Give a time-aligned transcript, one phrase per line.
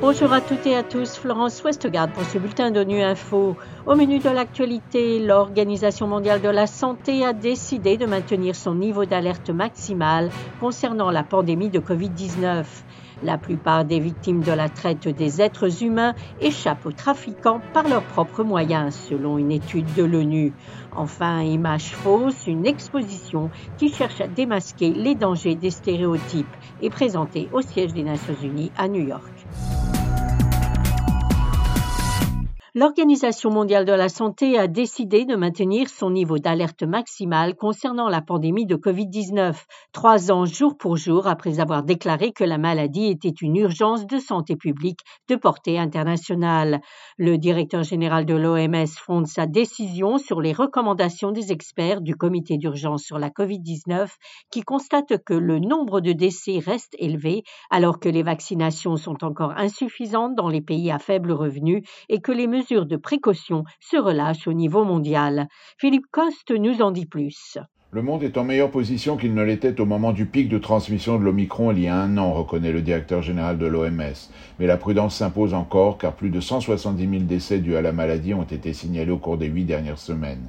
[0.00, 3.56] Bonjour à toutes et à tous, Florence Westgard pour ce bulletin d'ONU Info.
[3.84, 9.04] Au menu de l'actualité, l'Organisation mondiale de la santé a décidé de maintenir son niveau
[9.04, 12.64] d'alerte maximal concernant la pandémie de Covid-19.
[13.22, 18.04] La plupart des victimes de la traite des êtres humains échappent aux trafiquants par leurs
[18.04, 20.52] propres moyens, selon une étude de l'ONU.
[20.94, 26.46] Enfin, Image fausse, une exposition qui cherche à démasquer les dangers des stéréotypes,
[26.80, 29.37] est présentée au siège des Nations Unies à New York.
[32.74, 38.20] L'Organisation mondiale de la santé a décidé de maintenir son niveau d'alerte maximal concernant la
[38.20, 39.54] pandémie de COVID-19,
[39.92, 44.18] trois ans jour pour jour après avoir déclaré que la maladie était une urgence de
[44.18, 46.82] santé publique de portée internationale.
[47.16, 52.58] Le directeur général de l'OMS fonde sa décision sur les recommandations des experts du comité
[52.58, 54.10] d'urgence sur la COVID-19
[54.50, 59.52] qui constate que le nombre de décès reste élevé alors que les vaccinations sont encore
[59.56, 64.46] insuffisantes dans les pays à faible revenu et que les mesures de précaution se relâche
[64.46, 65.48] au niveau mondial.
[65.78, 67.58] Philippe Coste nous en dit plus.
[67.90, 71.18] Le monde est en meilleure position qu'il ne l'était au moment du pic de transmission
[71.18, 74.28] de l'Omicron il y a un an, reconnaît le directeur général de l'OMS.
[74.58, 78.34] Mais la prudence s'impose encore car plus de 170 000 décès dus à la maladie
[78.34, 80.44] ont été signalés au cours des huit dernières semaines.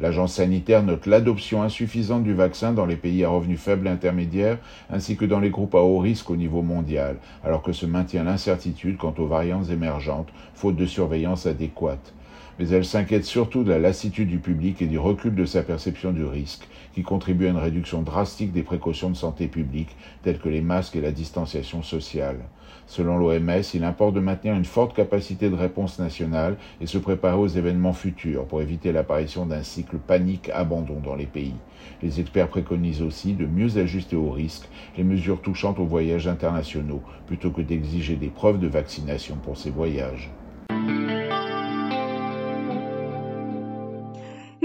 [0.00, 4.56] L'agence sanitaire note l'adoption insuffisante du vaccin dans les pays à revenus faibles et intermédiaires
[4.88, 8.24] ainsi que dans les groupes à haut risque au niveau mondial, alors que se maintient
[8.24, 12.14] l'incertitude quant aux variantes émergentes, faute de surveillance adéquate
[12.58, 16.12] mais elle s'inquiète surtout de la lassitude du public et du recul de sa perception
[16.12, 20.48] du risque, qui contribue à une réduction drastique des précautions de santé publique, telles que
[20.48, 22.38] les masques et la distanciation sociale.
[22.86, 27.36] Selon l'OMS, il importe de maintenir une forte capacité de réponse nationale et se préparer
[27.36, 31.54] aux événements futurs pour éviter l'apparition d'un cycle panique-abandon dans les pays.
[32.02, 37.02] Les experts préconisent aussi de mieux ajuster aux risques les mesures touchant aux voyages internationaux
[37.26, 40.30] plutôt que d'exiger des preuves de vaccination pour ces voyages.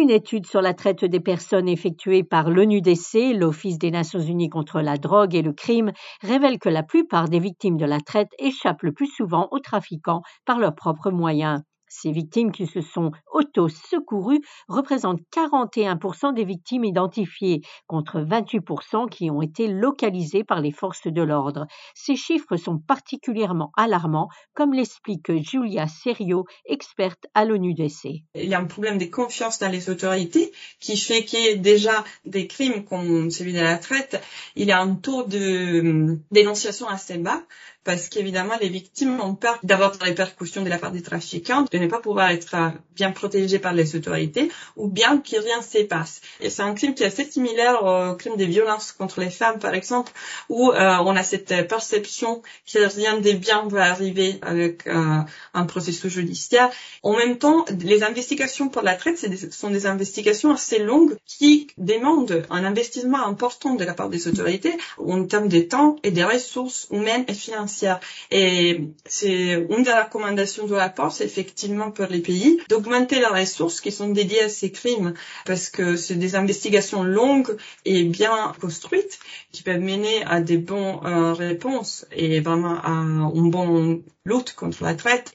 [0.00, 4.80] Une étude sur la traite des personnes effectuée par l'ONUDC, l'Office des Nations Unies contre
[4.80, 8.82] la drogue et le crime, révèle que la plupart des victimes de la traite échappent
[8.82, 11.60] le plus souvent aux trafiquants par leurs propres moyens.
[11.86, 13.10] Ces victimes qui se sont
[13.50, 21.06] auto-secourues représentent 41% des victimes identifiées, contre 28% qui ont été localisées par les forces
[21.06, 21.66] de l'ordre.
[21.94, 28.24] Ces chiffres sont particulièrement alarmants, comme l'explique Julia Serio, experte à l'ONUDC.
[28.34, 31.56] Il y a un problème de confiance dans les autorités qui fait qu'il y ait
[31.56, 34.20] déjà des crimes comme celui de la traite.
[34.56, 37.42] Il y a un taux de hum, dénonciation assez bas
[37.84, 41.78] parce qu'évidemment les victimes ont peur d'avoir des répercussions de la part des trafiquants, de
[41.78, 45.82] ne pas pouvoir être euh, bien protégées par les autorités ou bien que rien se
[45.84, 46.20] passe.
[46.40, 49.58] Et c'est un crime qui est assez similaire au crime des violences contre les femmes
[49.58, 50.12] par exemple,
[50.48, 55.20] où euh, on a cette perception que rien de bien va arriver avec euh,
[55.54, 56.70] un processus judiciaire.
[57.02, 59.18] En même temps, les investigations pour la traite
[59.52, 64.76] sont des investigations assez longues qui demandent un investissement important de la part des autorités
[64.98, 67.69] en termes de temps et des ressources humaines et financières
[68.30, 73.80] et c'est une des recommandations du rapport, c'est effectivement pour les pays d'augmenter les ressources
[73.80, 75.14] qui sont dédiées à ces crimes.
[75.46, 79.18] Parce que c'est des investigations longues et bien construites
[79.52, 84.84] qui peuvent mener à des bonnes euh, réponses et vraiment à une bonne lutte contre
[84.84, 85.32] la traite.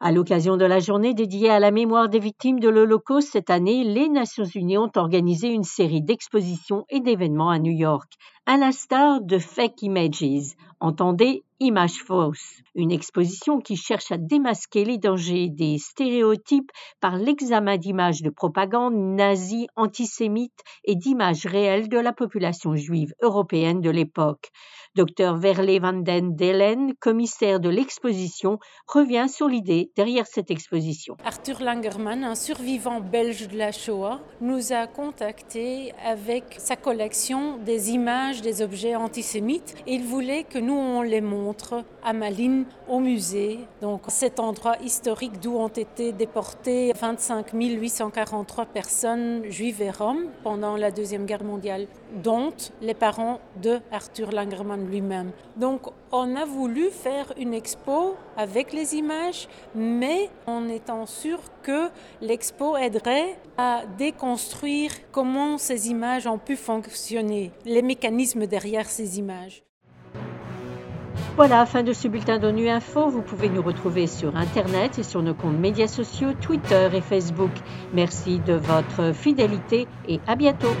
[0.00, 3.82] À l'occasion de la journée dédiée à la mémoire des victimes de l'Holocauste cette année,
[3.82, 8.12] les Nations Unies ont organisé une série d'expositions et d'événements à New York,
[8.46, 14.98] à l'instar de Fake Images, entendez Images fausses, une exposition qui cherche à démasquer les
[14.98, 22.12] dangers des stéréotypes par l'examen d'images de propagande nazie, antisémite et d'images réelles de la
[22.12, 24.50] population juive européenne de l'époque.
[24.96, 31.16] Dr Verle van den Delen, commissaire de l'exposition, revient sur l'idée derrière cette exposition.
[31.24, 37.92] Arthur Langerman, un survivant belge de la Shoah, nous a contactés avec sa collection des
[37.92, 39.74] images des objets antisémites.
[39.86, 41.45] Il voulait que nous les montre
[42.02, 49.44] à Malines au musée, donc cet endroit historique d'où ont été déportés 25 843 personnes
[49.50, 51.86] juives et roms pendant la Deuxième Guerre mondiale,
[52.22, 55.32] dont les parents de Arthur Langerman lui-même.
[55.56, 55.82] Donc
[56.12, 61.88] on a voulu faire une expo avec les images, mais en étant sûr que
[62.20, 69.65] l'expo aiderait à déconstruire comment ces images ont pu fonctionner, les mécanismes derrière ces images.
[71.36, 73.10] Voilà, fin de ce bulletin d'ONU Info.
[73.10, 77.50] Vous pouvez nous retrouver sur Internet et sur nos comptes médias sociaux, Twitter et Facebook.
[77.92, 80.74] Merci de votre fidélité et à bientôt.